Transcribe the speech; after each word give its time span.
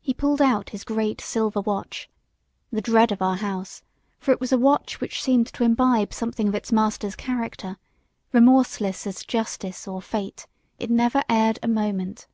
He 0.00 0.14
pulled 0.14 0.40
out 0.40 0.70
his 0.70 0.84
great 0.84 1.20
silver 1.20 1.60
watch 1.60 2.08
the 2.70 2.80
dread 2.80 3.10
of 3.10 3.20
our 3.20 3.34
house, 3.34 3.82
for 4.20 4.30
it 4.30 4.38
was 4.40 4.52
a 4.52 4.56
watch 4.56 5.00
which 5.00 5.20
seemed 5.20 5.48
to 5.48 5.64
imbibe 5.64 6.14
something 6.14 6.46
of 6.46 6.54
its 6.54 6.70
master's 6.70 7.16
character; 7.16 7.76
remorseless 8.30 9.04
as 9.04 9.24
justice 9.24 9.88
or 9.88 10.00
fate, 10.00 10.46
it 10.78 10.90
never 10.90 11.24
erred 11.28 11.58
a 11.60 11.66
moment. 11.66 12.28